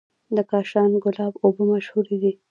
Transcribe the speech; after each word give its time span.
د 0.35 0.37
کاشان 0.51 0.89
ګلاب 1.03 1.33
اوبه 1.43 1.63
مشهورې 1.71 2.15
دي. 2.21 2.31